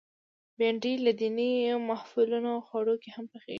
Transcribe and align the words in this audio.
بېنډۍ 0.57 0.93
له 1.05 1.11
دینی 1.21 1.51
محفلونو 1.89 2.51
خوړو 2.67 2.95
کې 3.01 3.09
هم 3.15 3.25
پخېږي 3.31 3.49